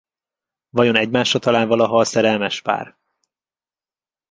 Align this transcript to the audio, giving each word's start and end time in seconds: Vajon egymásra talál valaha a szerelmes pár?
Vajon 0.69 0.95
egymásra 0.95 1.39
talál 1.39 1.67
valaha 1.67 1.97
a 1.99 2.03
szerelmes 2.03 2.61
pár? 2.61 2.97